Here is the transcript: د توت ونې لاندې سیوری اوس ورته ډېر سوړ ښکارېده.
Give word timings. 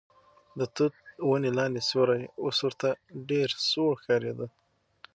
د 0.59 0.61
توت 0.75 0.95
ونې 1.29 1.51
لاندې 1.57 1.81
سیوری 1.89 2.23
اوس 2.43 2.57
ورته 2.65 2.89
ډېر 3.29 3.49
سوړ 3.69 3.91
ښکارېده. 4.01 4.47